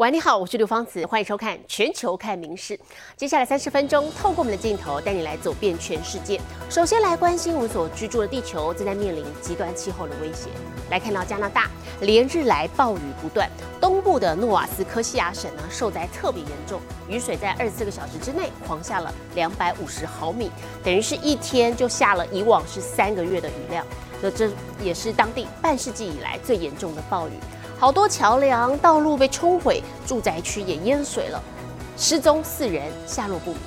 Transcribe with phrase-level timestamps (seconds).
[0.00, 2.74] 喂，你好，我是刘芳子，欢迎收看《全球看名事》。
[3.18, 6.40] 接下来三十分钟，透过我们的镜头，带你来走遍全世界。
[6.70, 10.48] 首先来关心我们所居住的地球正在面临极端气候的威胁。
[10.88, 13.46] 来看到加拿大连日来暴雨不断，
[13.78, 20.50] 东部的诺瓦斯科西亚省呢受灾特别严重，雨水在二十四个小时之内狂下了两百五十毫米，
[20.82, 23.84] 等于是一天就下了以往是三个月的雨量。
[24.22, 24.50] 那这
[24.82, 27.32] 也是当地半世纪以来最严重的暴雨。
[27.80, 31.42] 好多桥梁、道路被冲毁，住宅区也淹水了，
[31.96, 33.60] 失踪四人，下落不明。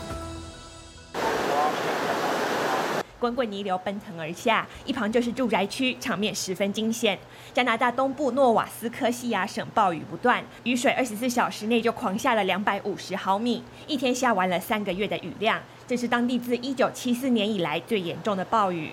[3.19, 7.17] 滚滚泥流奔腾而下，一旁就是住宅区，场面十分惊险。
[7.55, 18.91] 加拿大东部诺瓦斯科西亚省暴雨不断，雨水二十四小时内就狂下了两百五十毫米，一天下完了三个月的雨量，这是当地自一九七四年以来最严重的暴雨。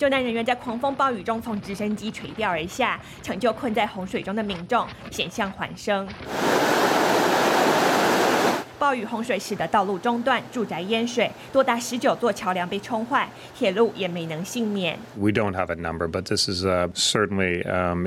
[0.00, 6.08] 救难人员在狂风暴雨中从直升机垂钓而下，抢救困在洪水中的民众，险象环生。
[8.78, 14.98] 暴雨洪水使得道路中断，住宅淹水，多达十九座桥梁被冲坏，铁路也没能幸免。
[15.18, 17.58] We don't have a number, but this is certainly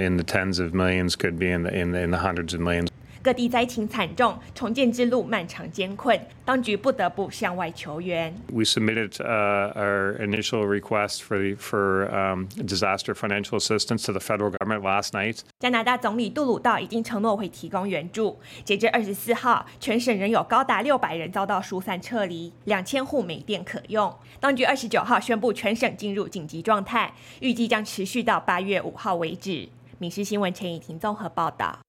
[0.02, 2.88] in the tens of millions, could be in the in the hundreds of millions.
[3.24, 8.36] 各地灾情惨重，重建之路漫长艰困，当局不得不向外求援。
[8.52, 15.40] We submitted our initial request for for disaster financial assistance to the federal government last night.
[15.60, 18.38] 加拿大总理杜鲁道已经承诺会提供援助。
[18.66, 24.14] 截至二十四号，全省仍有高达六百人遭到疏散撤离，两千户没电可用。
[24.42, 29.70] 当局二十九号宣布全省进入紧急状态，预计将持续到八月五号为止。
[30.00, 31.83] 民事新闻陈以婷综合报道。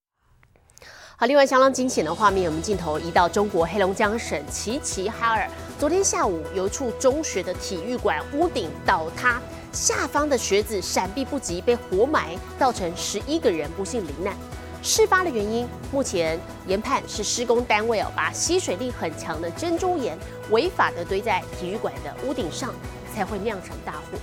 [1.16, 5.48] 好，另外相当惊险的画面，我们镜头移到中国黑龙江省齐齐哈尔。
[5.78, 14.34] 昨天下午，有一处中学的体育馆屋顶倒塌，下方的学子闪避不及，被活埋，造成十一个人不幸罹难。
[14.82, 20.18] 事发的原因，目前研判是施工单位哦，把吸水力很强的珍珠岩
[20.50, 22.74] 违法的堆在体育馆的屋顶上，
[23.14, 24.18] 才会酿成大祸。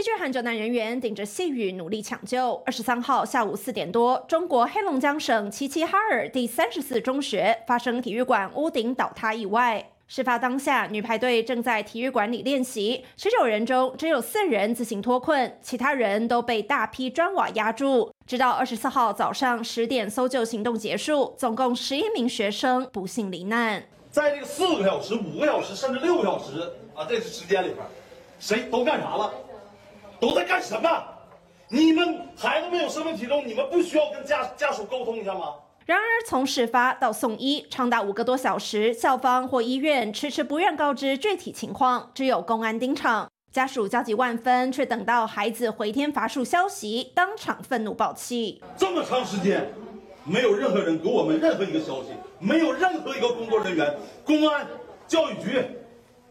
[0.00, 2.54] 急救喊救难人员顶着细雨努力抢救。
[2.64, 9.90] 二十三号下午四点多，中国黑龙江省齐齐哈尔第三十四中学发生体育馆屋顶倒塌意外。
[10.08, 18.10] 事发当下，女排队正在体育馆里练习，十九人中只有四人自行脱困，其他人都被大批砖瓦压住。
[18.26, 23.82] 直到二十四号早上十点，搜救行动结束，总共十一名学生不幸罹难。
[24.10, 27.86] 在这个四个小时、五个小时甚至六个小时啊，这个时间里边，
[28.38, 29.30] 谁都干啥了？
[30.20, 31.04] 都在干什么？
[31.68, 35.54] 你们孩子没有生命体征，你们不需要跟家家属沟通一下吗？
[35.86, 48.62] 然而，从事发到送医，长达五个多小时，校方或医院迟迟不愿告知具体情况，只有公安盯场，家属焦急万分，却等到孩子回天乏术消息，当场愤怒爆气。
[48.76, 49.72] 这么长时间，
[50.24, 54.66] 没有任何人给我们任何一个消息，没有任何一个工作人员，公安、
[55.08, 55.64] 教育局、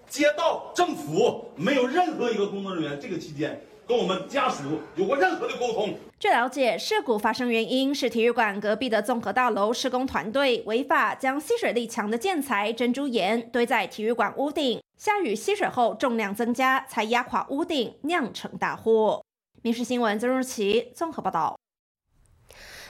[0.08, 3.62] 街道、政府，没有任何一个工作人员，这个期间。
[3.90, 4.62] 跟我们家属
[4.96, 5.98] 有过任何的沟通。
[6.20, 19.24] 据了解，事故发生原因是体育馆隔壁的综合大楼施工团队违法将吸水力强的建材珍珠岩堆在体育馆屋顶，下雨吸水后重量增加，才压垮屋顶，酿成大祸。
[19.64, 21.58] 民事新闻曾若琪综合报道。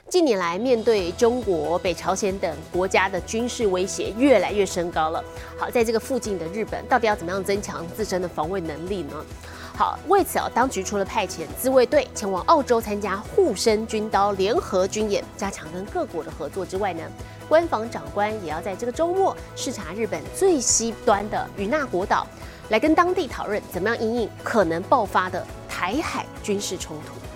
[0.09, 5.23] 近年来，面对中国、北朝鲜等国家的军事威胁越来越升高了。
[5.57, 9.25] 好，在这个附近的日本，到底要怎么样增强自身的防卫能力呢？
[9.79, 17.01] 好，为此啊，当局除了派遣自卫队前往澳洲参加护身军刀联合军演，加强跟各国的合作之外呢，
[17.47, 22.27] 官房长官也要在这个周末视察日本最西端的与那国岛，
[22.67, 27.28] 来跟当地讨论怎么样应应可能爆发的台海军事冲突。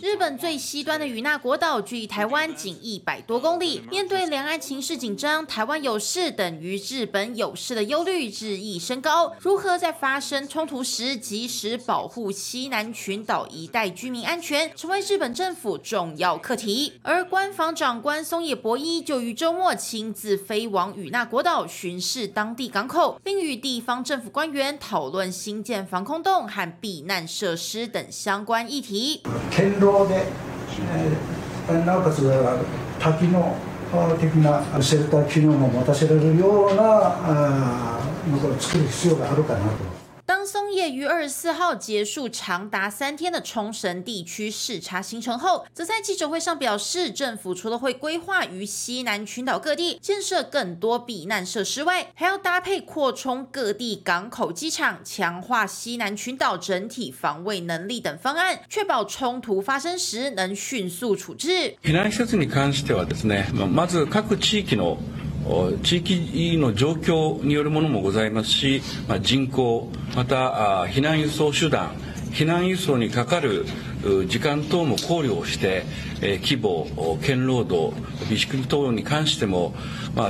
[0.00, 3.82] 日本最西端的与那国岛距离台湾仅一百多公里。
[3.90, 9.34] 面对两岸情势紧张，台湾有事等于日本有事的忧虑日益升高。
[9.40, 16.92] 如何在发生冲突时及时保护西南群岛一带居民安全，成为日本政府重要课题。
[17.02, 29.22] 而官房长官松野博一就于周末亲自飞往与那国岛巡视当地港口，并与地方政府官员讨论新建防空洞和避难设施等相关议题。
[29.50, 30.26] 堅牢で、
[31.84, 32.22] なおかつ
[32.98, 33.56] 多機能
[34.20, 36.82] 的なシェルター機能も持たせられるような
[38.26, 39.89] ものを作る必要があるかなと。
[40.29, 61.75] 当 杨松也于二十四号结束长达三天的冲绳地区视察行程后，则在记者会上表示，政府除了会规划于西南群岛各地建设更多避难设施外，还要搭配扩充各地港口、机场，强化西南群岛整体防卫能力等方案，确保冲突发生时能迅速处置。
[61.81, 64.99] 避難施設に関してはですね、まず各地域の
[65.82, 71.92] 地域の状況によるものもございますし、まあ人口、また避難輸送手段、
[72.30, 73.64] 避難輸送にかかる
[74.27, 75.83] 時間等も考慮をして、
[76.21, 76.87] 規模、
[77.21, 77.93] 堅労度、
[78.23, 79.73] 備蓄等に関しても、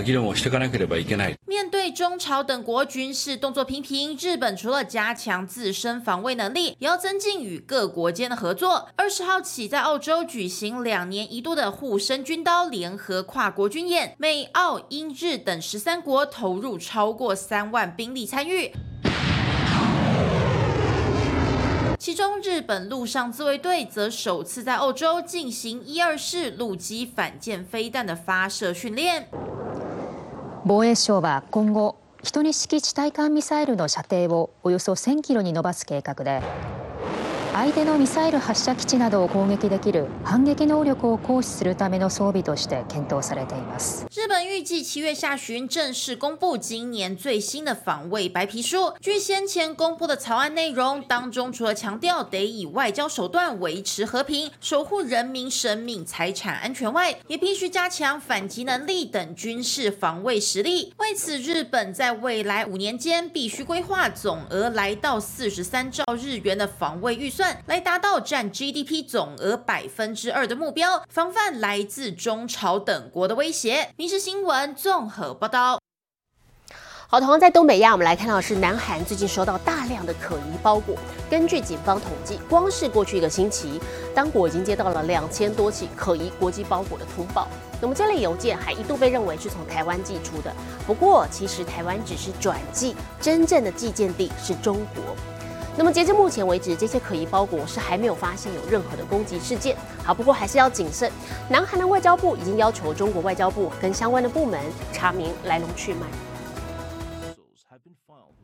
[0.06, 1.35] 議論をしていかなければいけない。
[1.47, 8.89] 面对中朝等国军事动作频频，日本除了加强自身防卫能力，也要增进与各国间的合作。
[8.95, 18.71] 二十号起，在澳洲举行两年一度的护身军刀联合跨国军演，美、澳、英、日等十三国投入超过三万兵力参与。
[22.00, 29.27] 其中，日本陆上自卫队则首次在欧洲进行一二式陆基反舰飞弹的发射训练。
[30.65, 36.41] 防衛省は今後、12式地対艦ミサイルの射程をおよそ1000キロに伸ばす計画で、
[37.53, 44.06] 相手のミサイル発射基地などを攻撃できる反撃能力を行使するための装備として検討されています。
[44.12, 48.94] 日本预计七月下旬正式公布今年最新的防卫白皮书。
[49.00, 60.94] 据先前公布的草案内容当中，除了强调得以外交手段维持和平、守护人民生命财产安全外，也必须加强反击能力等军事防卫实力。
[60.97, 67.38] 为此，日本在未来五年间必须规划总额来到四十三兆日元的防卫预算。
[67.66, 73.90] 来达到占 GDP 总额百分之二的目标，防范来自中朝等国的威胁。
[73.96, 75.81] 民事新闻综合报道。
[77.08, 80.94] 好，同样在东北亚，我们来看到是南韩最近收到大量的可疑包裹。
[81.28, 83.81] 根据警方统计，光是过去一个星期，
[84.14, 87.48] 当国已经接到了两千多起可疑国际包裹的通报。
[87.81, 90.54] 那么这类邮件还一度被认为是从台湾寄出的。
[90.87, 95.16] 不过，其实台湾只是转寄，真正的寄件地是中国。
[95.76, 99.76] 那么截至目前为止，这些可疑包裹是还没有发现有任何的攻击事件。
[100.05, 101.11] 好，不过还是要谨慎。
[101.49, 104.61] 南韩的外交部已经要求中国外交部跟相关的部门
[104.93, 106.06] 查明来龙去脉。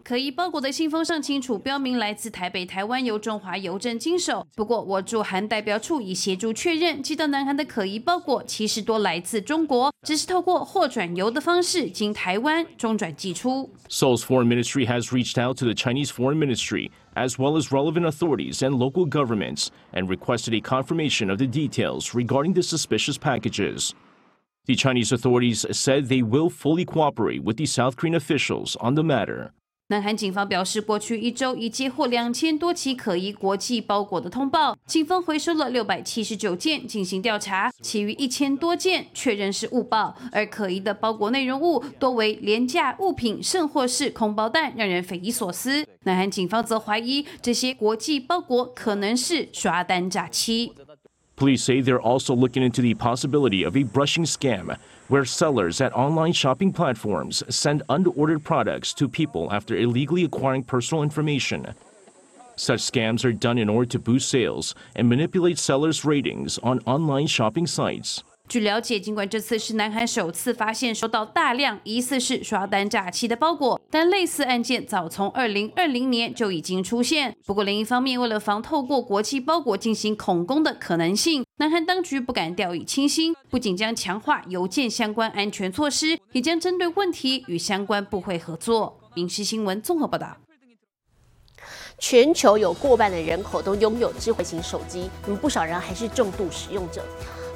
[0.02, 4.46] 可疑包裹的信封上清楚标明来自台北、台湾，由中华邮政经手。
[4.55, 13.69] 不过，我驻韩代表处已协助确认，寄到南韩的可疑包裹其实多来自中国，只是透过货转邮的方式经台湾中转寄出。
[13.88, 18.62] Seoul's foreign ministry has reached out to the Chinese foreign ministry as well as relevant authorities
[18.62, 23.94] and local governments and requested a confirmation of the details regarding the suspicious packages.
[24.66, 29.04] The Chinese authorities said they will fully cooperate with the South Korean officials on the
[29.04, 29.52] matter.
[29.88, 45.86] 南韩警方表示，过去一周已接获两千多起可疑国际包裹的通报，警方回收了六百七十九件进行调查，其余一千多件确认是误报，而可疑的包裹内容物多为廉价物品，甚或是空包弹，让人匪夷所思。
[46.02, 50.72] 南韩警方则怀疑这些国际包裹可能是刷单诈欺。
[51.36, 54.74] Police say they're also looking into the possibility of a brushing scam
[55.08, 61.03] where sellers at online shopping platforms send unordered products to people after illegally acquiring personal
[61.03, 61.75] information.
[62.56, 67.26] Such scams are done in order to boost sales and manipulate sellers' ratings on online
[67.26, 68.25] shopping sites.
[68.48, 77.37] 据了解，尽管这次是南韩首次发现收到大量疑似是刷单诈欺的包裹，但类似案件早从2020年就已经出现。
[77.44, 89.00] 不过，另一方面，为了防透过国际包裹进行恐攻的可能性，南韩当局不敢掉以轻心，不仅将强化邮件相关安全措施，也将针对问题与相关部会合作。
[89.15, 90.36] 民事新闻综合报道。
[91.98, 97.03] 全球有过半的人口都拥有智慧型手机，那么不少人还是重度使用者。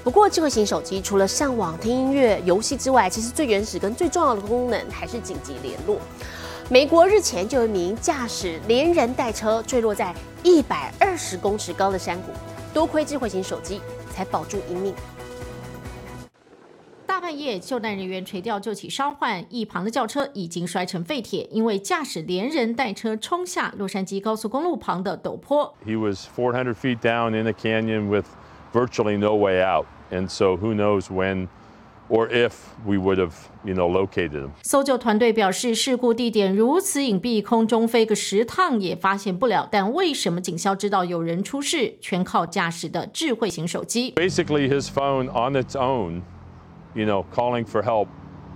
[0.02, 5.99] 不过，智慧型手机除了上网、听音乐、游戏之外，其实最原始跟最重要的功能还是紧急联络。
[6.71, 12.33] 美国日前就有一名驾驶连人带车坠落在一百二十公尺高的山谷，
[12.73, 13.80] 多亏智慧型手机
[14.11, 14.95] 才保住一命。
[17.04, 25.75] 大半夜，救难人员垂钓救起伤患，一旁的轿车已经摔成废铁，因为驾驶连人带车冲下洛杉矶高速公路旁的陡坡。
[25.85, 28.25] He was 400 feet down in the canyon with
[28.74, 29.86] virtually no way out.
[30.12, 31.48] And so who knows when
[32.07, 32.51] or if
[32.86, 34.51] we would have, you know, located them.
[34.62, 39.67] 搜救团队表示，事故地点如此隐蔽，空中飞个十趟也发现不了。
[39.72, 41.95] 但为什么警校知道有人出事？
[42.00, 44.13] 全靠驾驶的智慧型手机。
[44.15, 46.22] Basically, his phone on its own,
[46.93, 48.07] you know, calling for help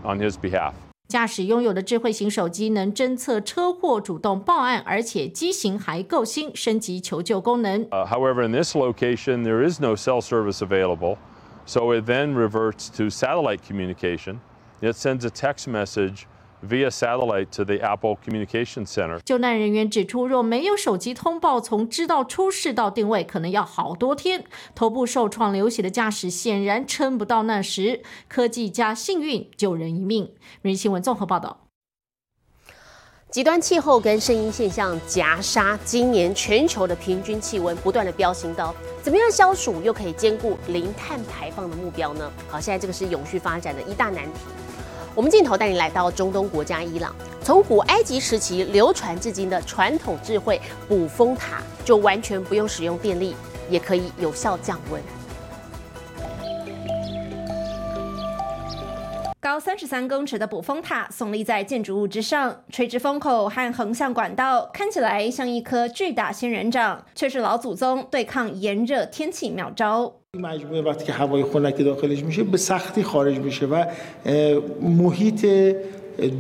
[0.04, 0.74] on his behalf.
[1.07, 7.85] 驾驶拥有的智慧型手机能侦测车祸、主动报案，而且机型还够新，升级求救功能。
[7.91, 11.19] Uh, however, in this location, there is no cell service available,
[11.67, 14.39] so it then reverts to satellite communication.
[14.81, 16.25] It sends a text message
[16.64, 19.18] via satellite to the Apple Communication Center.
[19.21, 24.44] 救难人员指出，若没有手机通报，从知道出事到定位，可能要好多天。
[24.75, 28.02] 头部受创流血的驾驶显然撑不到那时。
[28.28, 30.33] 科技加幸运，救人一命。
[30.62, 31.61] 每日新闻综合报道。
[33.30, 42.30] 极端气候跟声音现象夹杀，今年全球的平均气温不断的飙升到，怎么样消暑又可以兼顾零碳排放的目标呢？
[42.49, 44.40] 好，现在这个是永续发展的一大难题。
[45.16, 53.37] 我们镜头带你来到中东国家伊朗，从古埃及时期流传至今的传统智慧捕风塔，就完全不用使用电力，
[53.71, 55.00] 也可以有效降温。
[59.38, 70.24] 高三十三公尺的捕风塔耸立在建筑物之上，垂直风口和横向管道看起来像一颗巨大仙人掌，却是老祖宗对抗炎热天气妙招。
[70.36, 73.86] مجموعه وقتی که هوای خنکی داخلش میشه به سختی خارج میشه و
[74.82, 75.46] محیط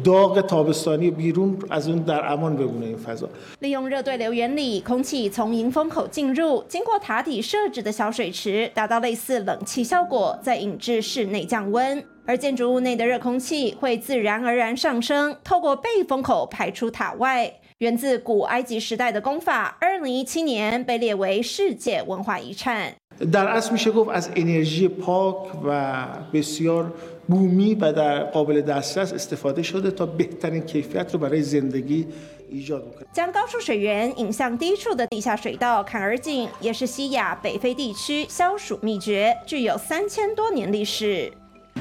[0.03, 3.29] داغ تابستانی بیرون از اون در امان بمونه این فضا
[3.61, 12.03] 利用热对流原理，空气从迎风口进入，经过塔底设置的小水池，达到类似冷气效果，再引至室内降温。
[12.25, 17.51] 而建筑物内的热空气会自然而然上升，透过背风口排出塔外。
[17.79, 22.93] 源自古埃及时代的功法，二零一七年被列为世界文化遗产。
[23.31, 26.93] در اصل میشه گفت از انرژی پاک و بسیار
[27.27, 32.07] بومی و در قابل دسترس استفاده شده تا بهترین کیفیت رو برای زندگی
[32.49, 41.31] ایجاد بکنه 将高处水源引向低处的地下水道坎儿井，也是西亚北非地区消暑秘诀，具有三千多年历史。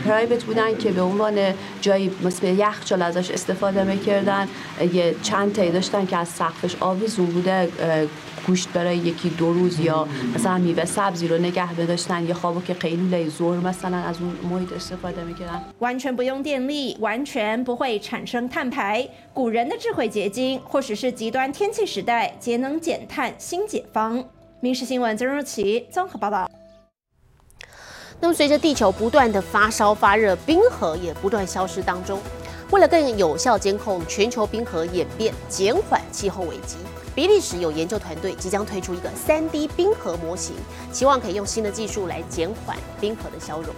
[0.05, 4.49] پرایوت بودن که به عنوان جایی مثل یخچال ازش استفاده میکردن
[4.93, 7.69] یه چند تایی داشتن که از سقفش آویزون بوده
[8.47, 12.75] گوشت برای یکی دو روز یا مثلا میوه سبزی رو نگه بداشتن یه خوابو که
[12.75, 19.09] قیلوله زور مثلا از اون محیط استفاده میکردن 完全不用电力，完全不会产生碳排。
[19.35, 24.25] 古人的智慧结晶，或许是极端天气时代节能减碳新解方。
[24.61, 26.49] 民事新闻曾若琪综合报道。
[28.21, 32.19] 那么，随着地球不断的发烧发热，冰河也不断消失当中。
[32.71, 36.77] 为了更有效监控全球冰河演变，减缓气候危机，
[37.16, 40.56] 比利时有研究团队即将推出一个 3D 冰河模型，
[40.92, 43.72] 期望可以用新的技术来减缓冰河的消融。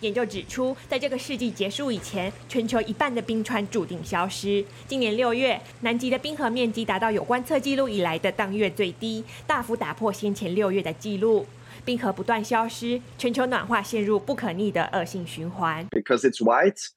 [0.00, 4.62] 研究指出，在这个世纪结束以前，全球一半的冰川注定消失。
[4.88, 11.46] 今年六月，南极的冰河面积达到有观测记录以来的当月最低，大幅打破先前六月的记录。
[11.84, 15.86] 冰河不断消失，全球暖化陷入不可逆的恶性循环。
[15.90, 16.88] Because it's white,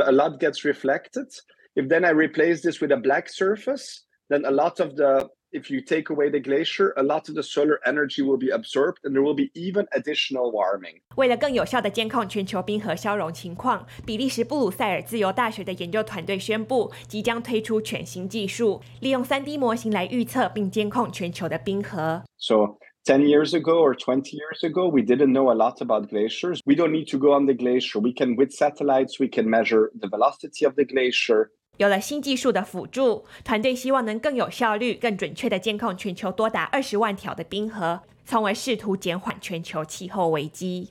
[0.00, 1.26] a lot gets reflected.
[1.74, 5.70] If then I replace this with a black surface, then a lot of the if
[5.70, 9.14] you take away the glacier, a lot of the solar energy will be absorbed and
[9.14, 11.02] there will be even additional warming.
[11.16, 22.22] 为了更有效地监控全球冰河消融情况，比利时布鲁塞尔自由大学的研究团队宣布，即将推出全新技术，利用 3D 模型来预测并监控全球的冰河。
[22.38, 26.60] So 10 years ago or 20 years ago, we didn't know a lot about glaciers.
[26.64, 28.00] We don't need to go on the glacier.
[28.00, 31.48] We can, with satellites, we can measure the velocity of the glacier.
[31.78, 40.90] 有了新技术的辅助，团队希望能更有效率、更准确地监控全球多达二十万条的冰河，从而试图减缓全球气候危机。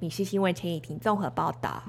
[0.00, 1.82] 米氏新闻陈以婷综合报道。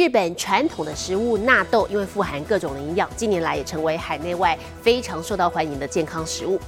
[0.00, 6.58] 日本传统的食物纳豆，因为富含各种的营养，近年来也成为海内外非常受到欢迎的健康食物。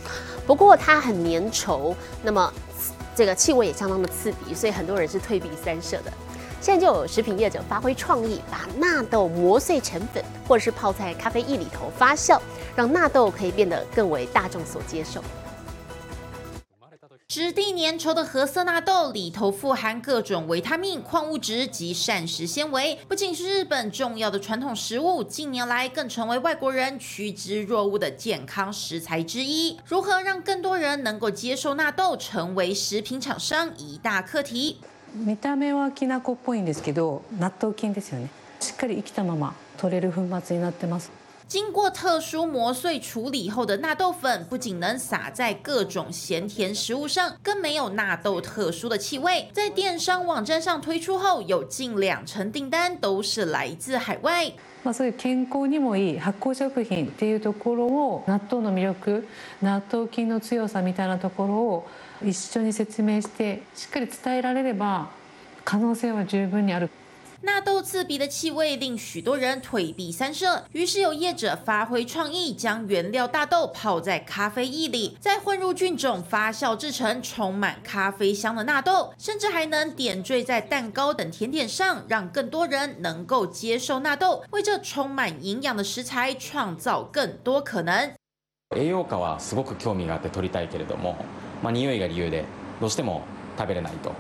[0.46, 2.52] 不过它很粘稠，那么
[3.16, 6.12] 这个气味也相当的刺鼻，所以很多人是退避三舍的。
[6.60, 12.38] 现在就有食品业者发挥创意，把纳豆磨碎成粉，或者是泡在咖啡液里头发酵，
[12.76, 15.24] 让纳豆可以变得更为大众所接受。
[17.31, 29.77] 质地粘稠的褐色纳豆里头富含各种维他命、矿物质及膳食纤维，不仅是日本重要的传统食物，近年来更成为外国人趋之若鹜的健康食材之一。
[29.85, 34.77] 如何让更多人能够接受纳豆，成为食品厂商一大课题。
[35.15, 41.09] 見た目はきな粉っぽいんですけど納豆菌ですよねしっかり生きたまま取れる粉末になってます
[41.47, 49.47] 经过特殊磨碎处理后的纳豆粉，不仅能撒在各种咸甜食物上，更没有纳豆特殊的气味。
[49.53, 54.51] 在电商网站上推出后，有近两成订单都是来自海外。
[54.83, 59.27] まあ、そういう健康にもいい発酵食品っていうところを納豆の魅力
[59.61, 61.87] 納豆菌の強さみたいなところを
[62.21, 65.09] 一緒に説明してしっかり伝えられれば
[65.65, 66.89] 可能性は十分にある。
[67.41, 88.13] 纳豆刺鼻的气味令许多人退避三舍，于是有业者发挥创意，将原料大豆泡在咖啡液里，再混入菌种发酵制成充满咖啡香的纳豆，甚至还能点缀在蛋糕等甜点上，让更多人能够接受纳豆，为这充满营养的食材创造更多可能。
[88.75, 91.15] 栄養価はすごく興味があって取りたいけれども、
[91.61, 92.43] まあ、匂いが理由で
[92.81, 93.21] どうしても
[93.57, 94.11] 食べれないと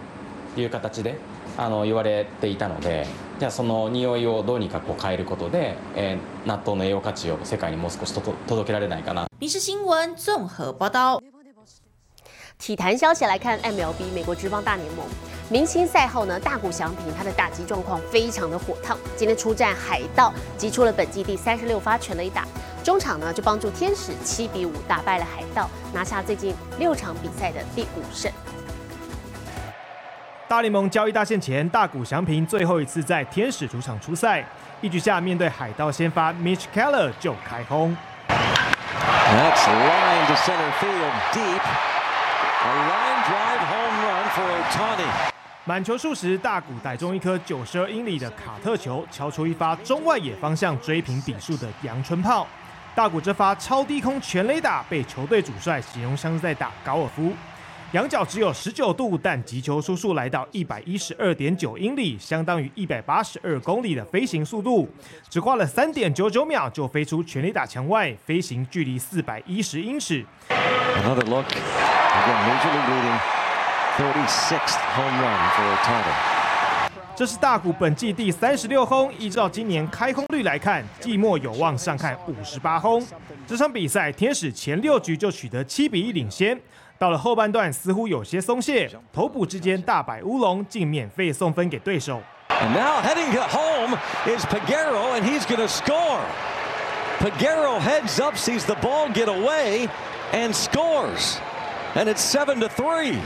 [0.55, 1.15] いう形で
[1.57, 3.07] あの言われていたので
[3.39, 9.27] じゃあその匂いをどうにかこう変えることで、えー、納豆の栄養価値を世界にもう少し届けられないかな。
[9.39, 11.21] 民事新闻综合报道。
[12.59, 15.03] 体坛消息来看，MLB 美国职棒大联盟
[15.49, 22.47] 明星赛后呢，大谷翔平他的打击状况非常的火烫，今天出战海盗，击出了本季第三十六发全垒打，
[22.83, 28.31] 中场呢就帮助天使七比五打败了海盗，拿下最近六场比赛的第五胜。
[30.52, 34.44] 大联盟交易大限前，大谷翔平最后一次在天使主场出赛，
[34.82, 37.96] 一局下面对海盗先发 Mitch Keller 就开轰。
[38.28, 41.62] That's line to center field deep.
[42.64, 45.32] A line drive home run for Otani.
[45.64, 52.46] 满球数时，大谷逮中一颗九十二英里的卡特球，敲出一发中外野方向追平比数的阳春炮。
[52.94, 57.32] 大谷这发超低空全垒打被球队主帅形容像是在打高尔夫。
[57.92, 64.88] 仰角只有十九度，但击球速数来到一百一十二点九英里，相当于一百八十二公里的飞行速度，
[65.28, 70.24] 只花了三点九九秒就飞出全力打墙外，飞行距离四百一十英尺。
[70.48, 71.44] Another look.
[71.44, 73.18] Again, major league leading
[73.98, 76.14] 36th home run for Otani.
[77.14, 83.06] 这是大谷本季第三十六轰，依照今年开轰率来看，季末有望上看五十八轰。
[83.46, 86.58] 这场比赛，天使前六局就取得七比一领先。
[87.02, 92.22] 到了后半段，似乎有些松懈，头部之间大摆乌龙，竟免费送分给对手。
[92.48, 96.20] And now heading home is Pagero, and he's going to score.
[97.18, 99.88] Pagero heads up, sees the ball get away,
[100.32, 101.38] and scores.
[101.96, 103.16] And it's seven to three.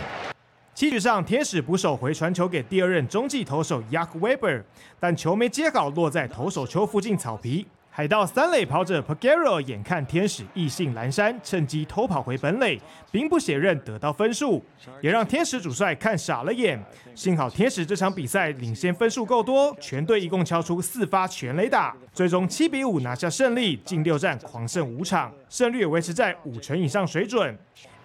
[0.75, 4.63] 七局上，天使捕手回传球给第二任中继投手 Yak Weber，
[4.99, 7.67] 但球没接好，落在投手丘附近草皮。
[7.97, 12.79] 海盗三垒跑者 Pagero 眼看天使意兴阑珊，趁机偷跑回本垒，
[13.11, 14.63] 兵不血刃得到分数，
[15.01, 16.79] 也让天使主帅看傻了眼。
[17.15, 27.59] 幸好天使这场比赛领先分数够多，全队一共敲出四发全垒打，最终七比五拿下胜利，近六战狂胜五场，胜率维持在五成以上水准。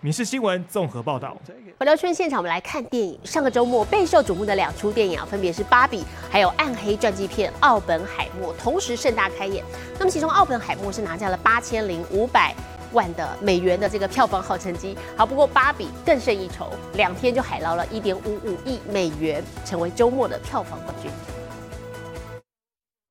[0.03, 1.37] 民事新闻综合报道。
[1.77, 3.19] 回到春现场，我们来看电影。
[3.23, 9.63] 上个周末备受瞩目的两出电影啊，分别是《芭比》还有暗黑传记片《奥本海默》，同时盛大开演。
[9.99, 12.51] 那么其中《奥本海默》是拿下了八千零五百
[12.93, 14.97] 万的美元的这个票房好成绩。
[15.15, 21.11] 好，不过《芭比》更胜一筹，两天就海捞了一点五五亿美元，成为周末的票房冠军。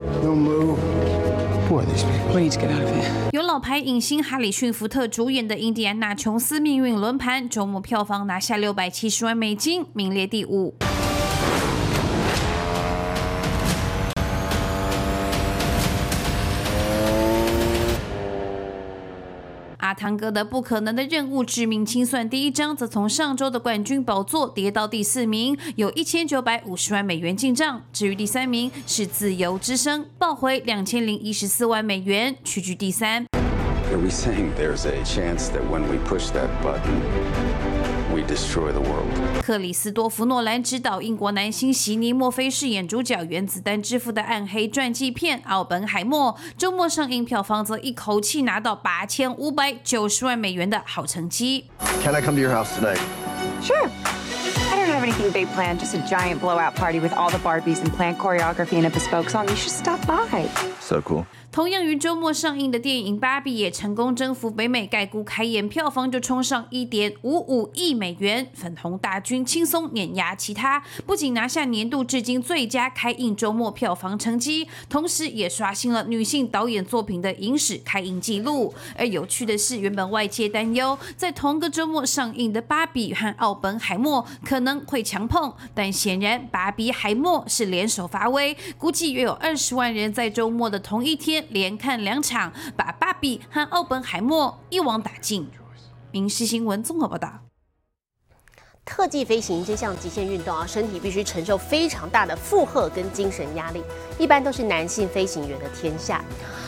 [0.01, 1.10] No move.
[1.71, 2.35] Who are these people?
[2.35, 3.31] We need to get out of here.
[3.31, 10.75] 由老牌影星哈里逊福特主演的《印第安纳琼斯命运轮盘》周末票房拿下六百七十万美金，名列第五。
[19.95, 27.83] 堂哥的《不可能的任务：致命清算》第一章则从上周的冠军宝座跌到第四名，有一千九百五十万美元进账。
[27.93, 33.27] 至于第三名是《自由之声》，报回两千零一十四万美元，屈居第三。
[33.91, 37.01] Are we saying there's a chance that when we push that button,
[38.13, 39.07] we destroy the world?
[39.43, 51.65] 克里斯多夫·诺兰执导英国男星席尼·墨菲饰演主角原子弹之父的暗黑传记片《奥本海默》，周末上映票房则一口气拿到八千五百九十万美元的好成绩。
[52.03, 53.01] Can I come to your house tonight?
[53.63, 53.89] Sure.
[54.71, 57.81] I don't have anything big planned, just a giant blowout party with all the Barbies
[57.83, 59.49] and planned choreography and a bespoke song.
[59.49, 60.49] You should stop by.
[60.81, 61.27] So cool.
[61.53, 78.73] 同样于周末上映的电影《芭比》也成功征服北美，盖估开演票房就冲上一点五五亿美元，粉红大军轻松碾压其他，不仅拿下年度至今最佳开映周末票房成绩，同时也刷新了女性导演作品的影史开映纪录。
[78.97, 95.49] 而有趣的是，原本外界担忧在同个周末上映的《芭比》和《奥本海默》可能会强碰，但显然芭比海默是联手发威，估计约有二十万人在周末的同一天连看两场，把芭比和奥本海默一网打尽。
[96.11, 97.41] 民事新闻综合报道。
[98.85, 103.83] 特技飞行这项极限运动啊，身体必须承受非常大的负荷跟精神压力，
[104.19, 106.25] 一般都是男性飞行员的天下。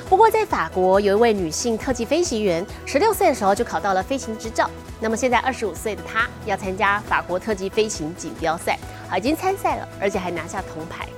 [0.09, 4.71] 不过，在法国有一位女性特技飞行员，十六岁的时候就考到了飞行执照。
[5.01, 8.79] 那么现在二十五岁的她要参加法国特技飞行锦标赛，
[9.11, 11.09] 啊已经参赛了，而且还拿下铜牌。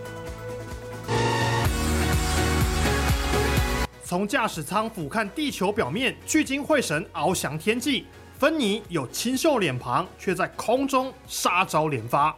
[4.07, 8.05] 从驾驶舱俯瞰地球表面，聚精会神翱翔天际。
[8.39, 12.37] 芬妮有清秀脸庞，却在空中杀招连发。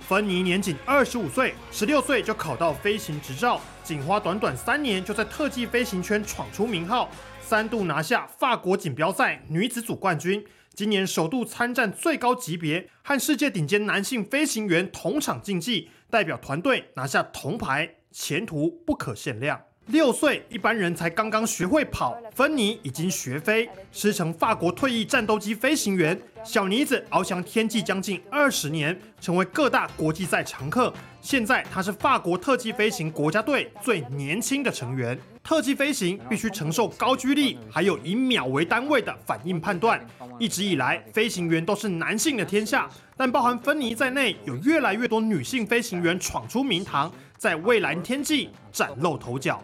[0.00, 7.08] 芬妮年仅二十五岁，十六岁就考到飞行执照，仅花短短三年就在特技飞行圈闯出名号，
[7.40, 10.44] 三度拿下法国锦标赛女子组冠军。
[10.74, 19.60] 今年首度参战最高级别，和世界顶尖男性飞行员同场竞技，代表团队拿下铜牌，前途不可限量。
[19.86, 26.20] 六岁，一般人才刚刚学会跑，芬妮已经学飞，师承法国退役战斗机飞行员。
[26.44, 30.92] 小妮子翱翔天际将近二十年，成为各大国际赛常客。
[31.22, 35.18] 现在她是法国特技飞行国家队最年轻的成员。
[35.42, 40.04] 特技飞行必须承受高居力，还有以秒为单位的反应判断。
[40.38, 47.10] 一直以来，飞行员都是男性的天下，但包含芬妮在内，有越来越多女性飞行员闯出名堂。
[47.38, 49.62] 在蔚蓝天际崭露头角。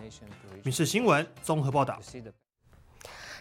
[0.63, 1.99] 民事新闻综合报道。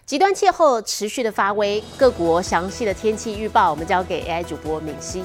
[0.10, 5.22] 极端气候持续的发威，各国详细的天气预报，我们交给 AI 主播敏熙。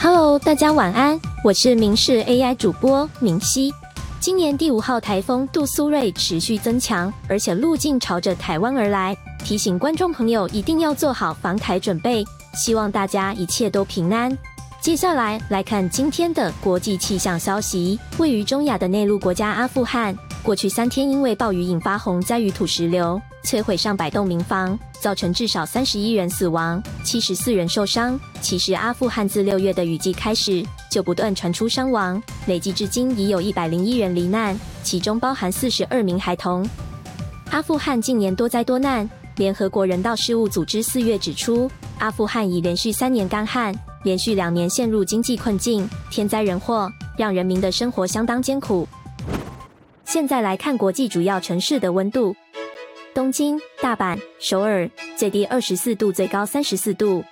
[0.00, 3.74] Hello，大家晚安，我是民事 AI 主播明熙。
[4.20, 14.38] 今年第五号台风杜苏芮持续增强，而且路径朝着台湾而来，提醒观众朋友一定要做好防台准备，希望大家一切都平安。
[14.80, 17.98] 接下来来看今天的国际气象消息。
[18.18, 28.18] 位于中亚的内陆国家阿富汗，过去三天因为暴雨引发洪灾与土石流，摧毁上百栋民房，造成至少三十一人死亡，七十四人受伤。
[28.40, 36.68] 其实阿富汗自六月的雨季开始就不断传出伤亡，累计至今已有一百零一人罹难，其中包含四十二名孩童。
[37.50, 43.72] 阿富汗近年多灾多难，联合国人道事务组织四月指出，阿富汗已连续三年干旱。
[44.02, 48.88] 连续两年陷入经济困境，天灾人祸让人民的生活相当艰苦。
[50.12, 52.36] 现在来看国际主要城市的温度：
[53.14, 57.24] 东京、大阪、首尔最低二十四度，最高三十四度；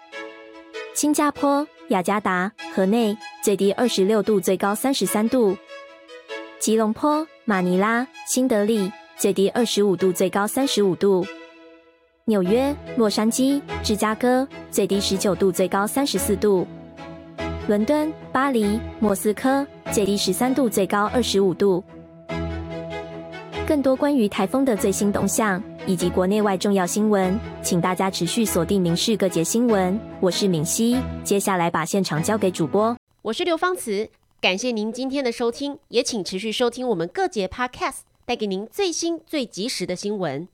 [0.94, 3.14] 新加坡、雅加达、河内
[3.44, 5.54] 最低二十六度，最高三十三度；
[6.58, 11.26] 吉隆坡、马尼拉、新德里最低二十五度，最高三十五度。
[12.24, 16.66] 纽约、洛杉矶、芝加哥最低十九度，最高三十四度；
[17.68, 21.84] 伦敦、巴黎、莫斯科最低十三度，最高二十五度。
[23.70, 29.94] 更多关于台风的最新动向以及国内外重要新闻，请大家持续锁定《民视各节新闻》。
[30.18, 32.96] 我是敏熙，接下来把现场交给主播。
[33.22, 34.08] 我是刘芳慈，
[34.40, 40.48] 感谢您今天的收听，也请持续收听我们各节 Podcast，带给您最新最及时的新闻。